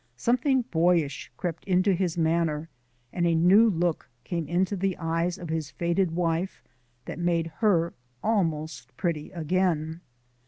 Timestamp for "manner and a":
2.17-3.35